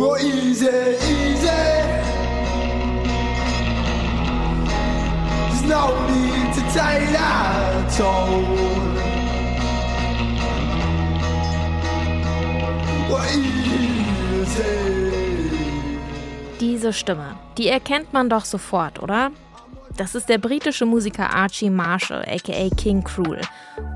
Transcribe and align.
Well, 0.00 0.16
easy, 0.16 0.66
easy. 0.66 1.46
There's 5.44 5.62
no 5.68 5.92
need 6.08 6.54
to 6.54 6.62
take 6.72 7.12
that 7.12 7.92
toll. 7.98 8.46
Diese 16.60 16.94
Stimme, 16.94 17.36
die 17.58 17.68
erkennt 17.68 18.14
man 18.14 18.30
doch 18.30 18.46
sofort, 18.46 19.02
oder? 19.02 19.30
Das 19.98 20.14
ist 20.14 20.30
der 20.30 20.38
britische 20.38 20.86
Musiker 20.86 21.28
Archie 21.28 21.68
Marshall, 21.68 22.24
aka 22.26 22.70
King 22.74 23.04
Cruel, 23.04 23.42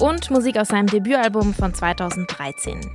und 0.01 0.31
Musik 0.31 0.59
aus 0.59 0.69
seinem 0.69 0.89
Debütalbum 0.89 1.55
von 1.55 1.73
2013. 1.73 2.91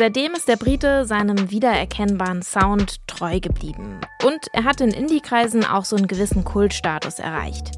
Seitdem 0.00 0.32
ist 0.32 0.48
der 0.48 0.56
Brite 0.56 1.04
seinem 1.04 1.50
wiedererkennbaren 1.50 2.40
Sound 2.40 3.06
treu 3.06 3.38
geblieben. 3.38 4.00
Und 4.24 4.46
er 4.54 4.64
hat 4.64 4.80
in 4.80 4.92
Indie-Kreisen 4.92 5.62
auch 5.62 5.84
so 5.84 5.94
einen 5.94 6.06
gewissen 6.06 6.42
Kultstatus 6.42 7.18
erreicht. 7.18 7.72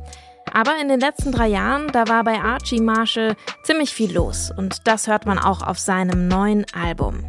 Aber 0.53 0.81
in 0.81 0.87
den 0.87 1.01
letzten 1.01 1.33
drei 1.33 1.49
Jahren, 1.49 1.89
da 1.89 2.07
war 2.07 2.23
bei 2.23 2.41
Archie 2.41 2.81
Marshall 2.81 3.35
ziemlich 3.65 3.91
viel 3.91 4.15
los. 4.15 4.53
Und 4.57 4.87
das 4.87 5.09
hört 5.09 5.27
man 5.27 5.41
auch 5.41 5.67
auf 5.67 5.81
seinem 5.81 6.29
neuen 6.29 6.65
Album. 6.73 7.29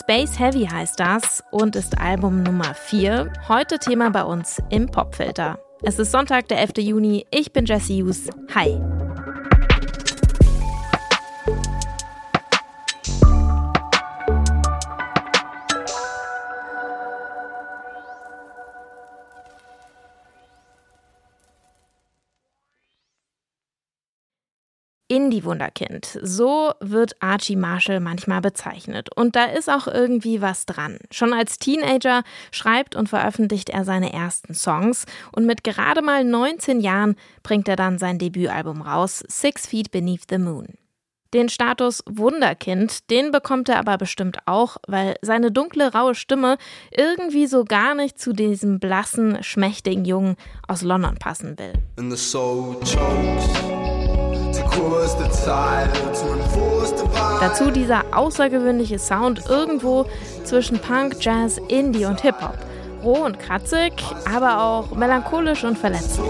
Space 0.00 0.38
Heavy 0.38 0.64
heißt 0.64 0.98
das 0.98 1.44
und 1.50 1.76
ist 1.76 1.98
Album 2.00 2.42
Nummer 2.42 2.72
4. 2.72 3.30
Heute 3.48 3.78
Thema 3.78 4.08
bei 4.08 4.24
uns 4.24 4.62
im 4.70 4.86
Popfilter. 4.86 5.58
Es 5.82 5.98
ist 5.98 6.10
Sonntag, 6.10 6.48
der 6.48 6.58
11. 6.58 6.78
Juni. 6.78 7.26
Ich 7.30 7.52
bin 7.52 7.66
Jesse 7.66 8.02
Hughes. 8.02 8.30
Hi. 8.54 8.80
Indie-Wunderkind. 25.12 26.18
So 26.22 26.72
wird 26.80 27.16
Archie 27.20 27.56
Marshall 27.56 28.00
manchmal 28.00 28.40
bezeichnet. 28.40 29.14
Und 29.14 29.36
da 29.36 29.44
ist 29.44 29.68
auch 29.68 29.86
irgendwie 29.86 30.40
was 30.40 30.64
dran. 30.64 30.96
Schon 31.10 31.34
als 31.34 31.58
Teenager 31.58 32.22
schreibt 32.50 32.96
und 32.96 33.10
veröffentlicht 33.10 33.68
er 33.68 33.84
seine 33.84 34.14
ersten 34.14 34.54
Songs. 34.54 35.04
Und 35.32 35.44
mit 35.44 35.64
gerade 35.64 36.00
mal 36.00 36.24
19 36.24 36.80
Jahren 36.80 37.16
bringt 37.42 37.68
er 37.68 37.76
dann 37.76 37.98
sein 37.98 38.18
Debütalbum 38.18 38.80
raus, 38.80 39.22
Six 39.28 39.66
Feet 39.66 39.90
Beneath 39.90 40.30
the 40.30 40.38
Moon. 40.38 40.66
Den 41.34 41.50
Status 41.50 42.02
Wunderkind, 42.06 43.10
den 43.10 43.32
bekommt 43.32 43.68
er 43.70 43.78
aber 43.78 43.96
bestimmt 43.98 44.38
auch, 44.46 44.76
weil 44.86 45.16
seine 45.22 45.50
dunkle, 45.50 45.92
raue 45.92 46.14
Stimme 46.14 46.56
irgendwie 46.90 47.46
so 47.46 47.64
gar 47.64 47.94
nicht 47.94 48.18
zu 48.18 48.32
diesem 48.32 48.80
blassen, 48.80 49.42
schmächtigen 49.42 50.04
Jungen 50.04 50.36
aus 50.68 50.82
London 50.82 51.16
passen 51.16 51.58
will. 51.58 51.72
Dazu 57.40 57.70
dieser 57.70 58.04
außergewöhnliche 58.12 58.98
Sound 58.98 59.44
irgendwo 59.48 60.06
zwischen 60.44 60.78
Punk, 60.78 61.16
Jazz, 61.20 61.60
Indie 61.68 62.04
und 62.04 62.20
Hip-Hop. 62.20 62.56
Roh 63.02 63.24
und 63.24 63.38
kratzig, 63.38 63.92
aber 64.32 64.62
auch 64.62 64.94
melancholisch 64.94 65.64
und 65.64 65.76
verletzlich. 65.76 66.24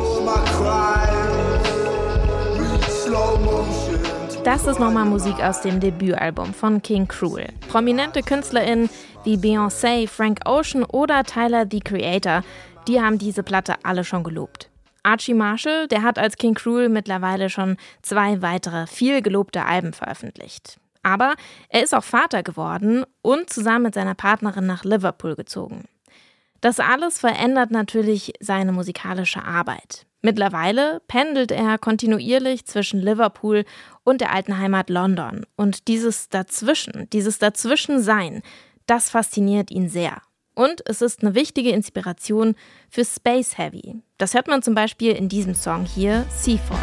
Das 4.43 4.67
ist 4.67 4.81
nochmal 4.81 5.05
Musik 5.05 5.35
aus 5.43 5.61
dem 5.61 5.79
Debütalbum 5.79 6.55
von 6.55 6.83
King 6.83 7.07
Cruel. 7.07 7.47
Prominente 7.69 8.23
KünstlerInnen 8.23 8.89
wie 9.25 9.37
Beyoncé, 9.37 10.09
Frank 10.09 10.41
Ocean 10.47 10.85
oder 10.85 11.23
Tyler 11.25 11.67
the 11.71 11.81
Creator, 11.81 12.43
die 12.89 13.01
haben 13.01 13.19
diese 13.19 13.43
Platte 13.43 13.75
alle 13.85 14.03
schon 14.03 14.25
gelobt. 14.25 14.72
Archie 15.03 15.35
Marshall, 15.35 15.89
der 15.89 16.03
hat 16.03 16.19
als 16.19 16.37
King 16.37 16.55
Cruel 16.55 16.89
mittlerweile 16.89 17.51
schon 17.51 17.77
zwei 18.03 18.43
weitere 18.43 18.87
viel 18.87 19.23
gelobte 19.23 19.65
Alben 19.65 19.93
veröffentlicht. 19.93 20.79
Aber 21.03 21.35
er 21.69 21.83
ist 21.83 21.95
auch 21.95 22.05
Vater 22.05 22.43
geworden 22.43 23.05
und 23.23 23.51
zusammen 23.51 23.85
mit 23.85 23.95
seiner 23.95 24.15
Partnerin 24.15 24.67
nach 24.67 24.85
Liverpool 24.85 25.35
gezogen. 25.35 25.85
Das 26.61 26.79
alles 26.79 27.19
verändert 27.19 27.73
natürlich 27.73 28.33
seine 28.39 28.71
musikalische 28.71 29.43
Arbeit. 29.45 30.07
Mittlerweile 30.21 31.03
pendelt 31.09 31.51
er 31.51 31.77
kontinuierlich 31.79 32.65
zwischen 32.67 33.01
Liverpool 33.01 33.65
und 34.05 34.21
der 34.21 34.33
alten 34.33 34.57
Heimat 34.57 34.89
London. 34.89 35.45
Und 35.57 35.89
dieses 35.89 36.29
Dazwischen, 36.29 37.11
dieses 37.11 37.41
Dazwischensein, 37.41 38.43
das 38.87 39.11
fasziniert 39.11 39.73
ihn 39.73 39.89
sehr. 39.89 40.23
Und 40.55 40.83
es 40.87 41.01
ist 41.01 41.23
eine 41.23 41.35
wichtige 41.35 41.71
Inspiration 41.71 42.55
für 42.91 43.05
Space 43.05 43.57
Heavy. 43.57 44.03
Das 44.19 44.35
hört 44.35 44.49
man 44.49 44.63
zum 44.63 44.75
Beispiel 44.75 45.13
in 45.13 45.29
diesem 45.29 45.55
Song 45.55 45.85
hier, 45.87 46.27
Seaforth. 46.29 46.79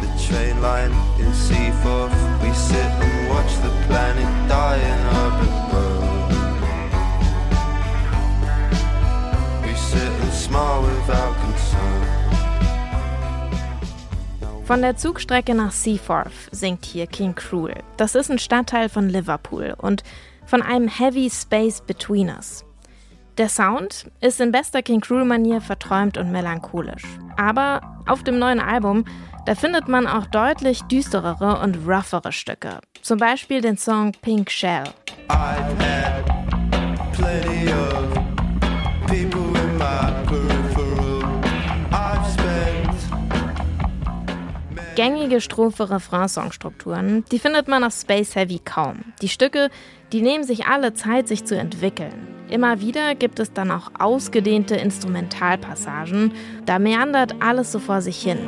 The 0.00 0.26
train 0.26 0.60
line 0.60 0.92
in 1.18 1.32
Seaforth, 1.32 2.12
we 2.42 2.52
sit 2.54 2.76
and 2.76 3.30
watch 3.30 3.52
the 3.62 3.70
planet 3.86 4.26
die 4.48 4.80
in 4.80 5.10
world. 5.72 6.32
We 9.62 9.74
sit 9.76 10.22
and 10.22 10.32
smile 10.32 10.82
without 10.82 11.34
concern. 11.40 12.20
Von 14.64 14.82
der 14.82 14.96
Zugstrecke 14.96 15.54
nach 15.54 15.72
Seaforth 15.72 16.48
singt 16.52 16.84
hier 16.84 17.06
King 17.06 17.34
Cruel. 17.34 17.74
Das 17.96 18.14
ist 18.14 18.30
ein 18.30 18.38
Stadtteil 18.38 18.88
von 18.88 19.08
Liverpool 19.08 19.74
und 19.78 20.02
von 20.46 20.62
einem 20.62 20.88
Heavy 20.88 21.28
Space 21.30 21.80
Between 21.80 22.28
Us. 22.28 22.64
Der 23.40 23.48
Sound 23.48 24.04
ist 24.20 24.38
in 24.38 24.52
bester 24.52 24.82
King 24.82 25.00
Cruel-Manier 25.00 25.62
verträumt 25.62 26.18
und 26.18 26.30
melancholisch. 26.30 27.04
Aber 27.38 27.80
auf 28.06 28.22
dem 28.22 28.38
neuen 28.38 28.60
Album, 28.60 29.06
da 29.46 29.54
findet 29.54 29.88
man 29.88 30.06
auch 30.06 30.26
deutlich 30.26 30.82
düsterere 30.82 31.58
und 31.60 31.88
roughere 31.88 32.32
Stücke. 32.32 32.80
Zum 33.00 33.16
Beispiel 33.16 33.62
den 33.62 33.78
Song 33.78 34.12
Pink 34.20 34.50
Shell. 34.50 34.84
Gängige 44.96 45.40
Strophe-Refrain-Songstrukturen, 45.40 47.24
die 47.32 47.38
findet 47.38 47.68
man 47.68 47.84
auf 47.84 47.94
Space 47.94 48.36
Heavy 48.36 48.58
kaum. 48.62 49.14
Die 49.22 49.30
Stücke, 49.30 49.70
die 50.12 50.20
nehmen 50.20 50.44
sich 50.44 50.66
alle 50.66 50.92
Zeit, 50.92 51.26
sich 51.26 51.46
zu 51.46 51.56
entwickeln. 51.56 52.39
Immer 52.50 52.80
wieder 52.80 53.14
gibt 53.14 53.38
es 53.38 53.52
dann 53.52 53.70
auch 53.70 53.92
ausgedehnte 53.98 54.74
Instrumentalpassagen. 54.74 56.32
Da 56.66 56.78
meandert 56.80 57.36
alles 57.40 57.70
so 57.70 57.78
vor 57.78 58.00
sich 58.02 58.20
hin. 58.20 58.38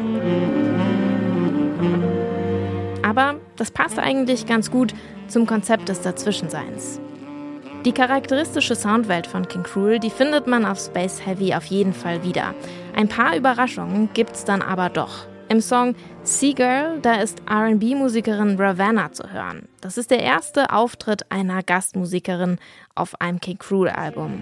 Aber 3.03 3.37
das 3.57 3.71
passt 3.71 3.99
eigentlich 3.99 4.47
ganz 4.47 4.71
gut 4.71 4.93
zum 5.29 5.47
Konzept 5.47 5.89
des 5.89 6.01
Dazwischenseins. 6.01 7.01
Die 7.85 7.93
charakteristische 7.93 8.75
Soundwelt 8.75 9.27
von 9.27 9.47
King 9.47 9.63
Cruel, 9.65 9.99
die 9.99 10.11
findet 10.11 10.47
man 10.47 10.65
auf 10.65 10.79
Space 10.79 11.25
Heavy 11.25 11.55
auf 11.55 11.65
jeden 11.67 11.93
Fall 11.93 12.23
wieder. 12.25 12.55
Ein 12.95 13.09
paar 13.09 13.37
Überraschungen 13.37 14.11
gibt's 14.15 14.45
dann 14.45 14.63
aber 14.63 14.89
doch. 14.89 15.27
Im 15.53 15.61
Song 15.61 15.95
Sea 16.23 16.55
Girl, 16.55 16.99
da 17.03 17.17
ist 17.17 17.43
RB-Musikerin 17.47 18.59
Ravanna 18.59 19.13
zu 19.13 19.31
hören. 19.31 19.69
Das 19.83 19.99
ist 19.99 20.11
der 20.11 20.23
erste 20.23 20.73
Auftritt 20.73 21.31
einer 21.31 21.63
Gastmusikerin 21.63 22.57
auf 22.95 23.21
einem 23.21 23.39
King 23.39 23.59
Cruel-Album. 23.59 24.41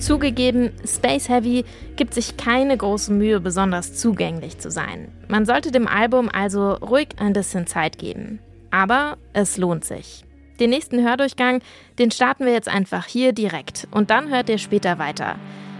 Zugegeben, 0.00 0.72
Space 0.84 1.28
Heavy 1.28 1.64
gibt 1.94 2.12
sich 2.12 2.36
keine 2.36 2.76
große 2.76 3.12
Mühe, 3.12 3.38
besonders 3.38 3.94
zugänglich 3.94 4.58
zu 4.58 4.72
sein. 4.72 5.12
Man 5.28 5.46
sollte 5.46 5.70
dem 5.70 5.86
Album 5.86 6.28
also 6.28 6.72
ruhig 6.72 7.10
ein 7.18 7.34
bisschen 7.34 7.68
Zeit 7.68 7.98
geben. 7.98 8.40
Aber 8.70 9.18
es 9.32 9.56
lohnt 9.56 9.84
sich. 9.84 10.24
Den 10.60 10.70
nächsten 10.70 11.06
Hördurchgang, 11.06 11.60
den 11.98 12.10
starten 12.10 12.44
wir 12.44 12.52
jetzt 12.52 12.68
einfach 12.68 13.06
hier 13.06 13.32
direkt 13.32 13.86
und 13.92 14.10
dann 14.10 14.28
hört 14.28 14.48
ihr 14.48 14.58
später 14.58 14.98
weiter. 14.98 15.36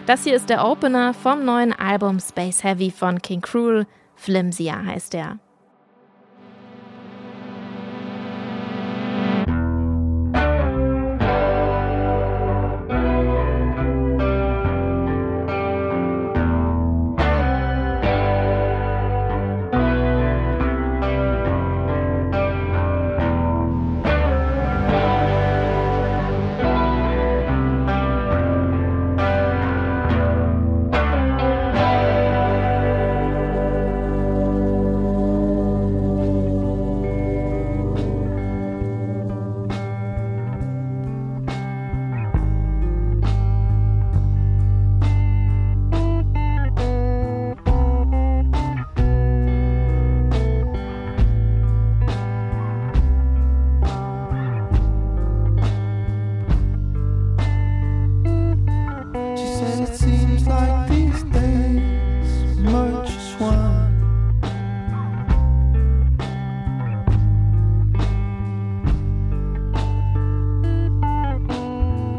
Das 0.06 0.24
hier 0.24 0.34
ist 0.34 0.48
der 0.48 0.64
Opener 0.64 1.12
vom 1.12 1.44
neuen 1.44 1.72
Album 1.72 2.20
Space 2.20 2.64
Heavy 2.64 2.90
von 2.90 3.20
King 3.20 3.40
Cruel. 3.40 3.86
Flimsia 4.14 4.84
heißt 4.84 5.14
er. 5.14 5.38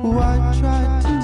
Why 0.10 0.38
try 0.60 1.02
to 1.04 1.19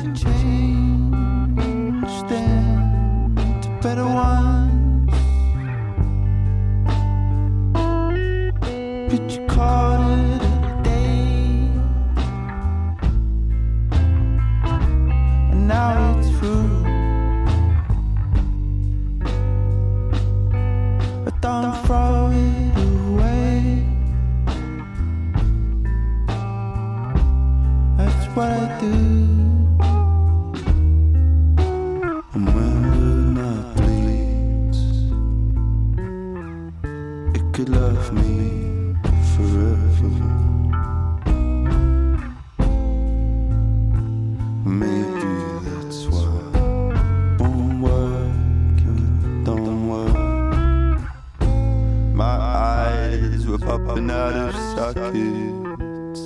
sockets 54.93 56.21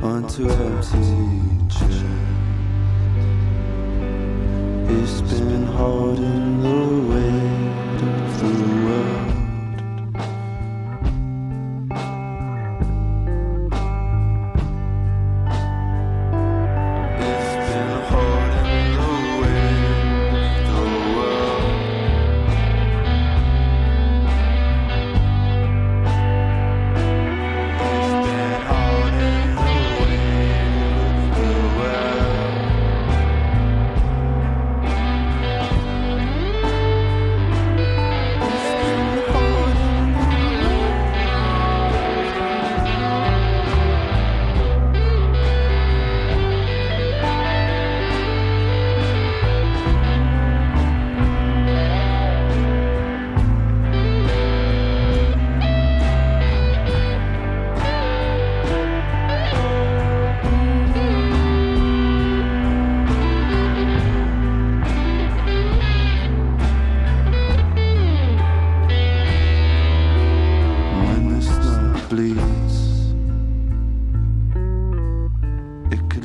onto 0.00 0.48
empty 0.48 1.68
chairs. 1.68 2.02
It's 4.88 5.20
been 5.22 5.66
holding 5.66 6.62
the 6.62 6.78
weight 7.10 7.43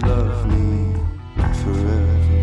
love 0.02 0.46
me 0.48 0.94
forever. 1.62 2.38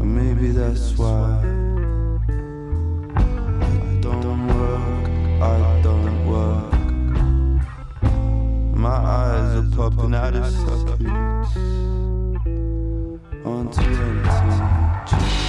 Or 0.00 0.06
maybe 0.06 0.50
that's 0.50 0.96
why 0.98 1.40
I 3.16 4.00
don't 4.00 4.46
work, 4.48 5.08
I 5.42 5.80
don't 5.82 6.26
work. 6.26 6.74
My 8.76 8.96
eyes 8.96 9.56
are 9.56 9.76
popping 9.76 10.14
out 10.14 10.34
of 10.34 10.46
sockets 10.46 11.56
onto 13.44 13.82
empty 13.82 15.47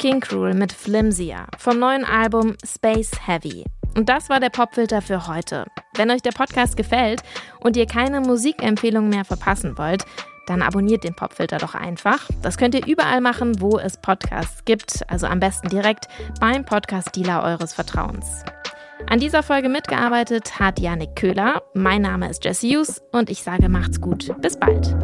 King 0.00 0.20
Cruel 0.20 0.54
mit 0.54 0.72
Flimsier 0.72 1.44
vom 1.58 1.78
neuen 1.78 2.06
Album 2.06 2.56
Space 2.66 3.10
Heavy. 3.26 3.66
Und 3.94 4.08
das 4.08 4.30
war 4.30 4.40
der 4.40 4.48
Popfilter 4.48 5.02
für 5.02 5.26
heute. 5.26 5.66
Wenn 5.94 6.10
euch 6.10 6.22
der 6.22 6.30
Podcast 6.30 6.78
gefällt 6.78 7.22
und 7.60 7.76
ihr 7.76 7.84
keine 7.84 8.22
Musikempfehlung 8.22 9.10
mehr 9.10 9.26
verpassen 9.26 9.76
wollt, 9.76 10.06
dann 10.46 10.62
abonniert 10.62 11.04
den 11.04 11.14
Popfilter 11.14 11.58
doch 11.58 11.74
einfach. 11.74 12.30
Das 12.40 12.56
könnt 12.56 12.74
ihr 12.74 12.86
überall 12.86 13.20
machen, 13.20 13.60
wo 13.60 13.78
es 13.78 14.00
Podcasts 14.00 14.64
gibt, 14.64 15.02
also 15.08 15.26
am 15.26 15.38
besten 15.38 15.68
direkt 15.68 16.08
beim 16.40 16.64
Podcast-Dealer 16.64 17.42
eures 17.42 17.74
Vertrauens. 17.74 18.42
An 19.06 19.20
dieser 19.20 19.42
Folge 19.42 19.68
mitgearbeitet 19.68 20.58
hat 20.58 20.80
Yannick 20.80 21.14
Köhler. 21.14 21.62
Mein 21.74 22.00
Name 22.00 22.30
ist 22.30 22.42
Jesse 22.42 22.68
Hughes 22.68 23.02
und 23.12 23.28
ich 23.28 23.42
sage 23.42 23.68
macht's 23.68 24.00
gut. 24.00 24.34
Bis 24.40 24.58
bald. 24.58 24.96